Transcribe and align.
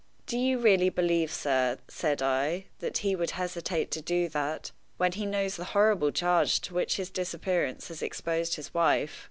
"Do 0.25 0.35
you 0.35 0.57
really 0.57 0.89
believe, 0.89 1.31
sir," 1.31 1.77
said 1.87 2.23
I, 2.23 2.65
"that 2.79 2.97
he 3.05 3.15
would 3.15 3.29
hesitate 3.37 3.91
to 3.91 4.01
do 4.01 4.27
that, 4.29 4.71
when 4.97 5.11
he 5.11 5.27
knows 5.27 5.57
the 5.57 5.63
horrible 5.77 6.09
charge 6.09 6.59
to 6.61 6.73
which 6.73 6.95
his 6.97 7.11
disappearance 7.11 7.89
has 7.89 8.01
exposed 8.01 8.55
his 8.55 8.73
wife? 8.73 9.19